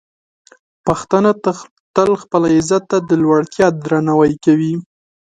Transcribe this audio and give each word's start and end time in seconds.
پښتانه 0.85 1.31
تل 1.95 2.09
خپل 2.23 2.41
عزت 2.55 2.83
ته 2.91 2.97
د 3.09 3.11
لوړتیا 3.23 3.67
درناوی 3.85 4.33
کوي. 4.45 4.73